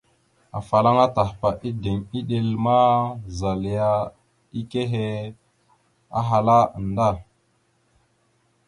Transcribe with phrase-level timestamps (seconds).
[0.57, 2.75] Afalaŋa Tahpa ideŋ iɗel ma,
[3.37, 4.03] zal yana
[4.59, 5.05] ike ekehe
[6.19, 7.09] ahala nda.